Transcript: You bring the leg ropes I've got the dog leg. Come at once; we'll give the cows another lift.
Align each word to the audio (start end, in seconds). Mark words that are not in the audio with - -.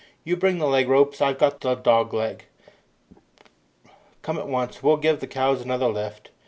You 0.23 0.35
bring 0.35 0.57
the 0.57 0.65
leg 0.65 0.89
ropes 0.89 1.21
I've 1.21 1.37
got 1.37 1.61
the 1.61 1.75
dog 1.75 2.11
leg. 2.11 2.45
Come 4.23 4.39
at 4.39 4.47
once; 4.47 4.81
we'll 4.81 4.97
give 4.97 5.19
the 5.19 5.27
cows 5.27 5.61
another 5.61 5.89
lift. 5.89 6.31